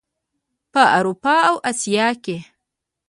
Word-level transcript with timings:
په 0.73 0.81
اروپا 0.97 1.35
او 1.49 1.55
اسیا 1.69 2.07
کې. 2.23 2.37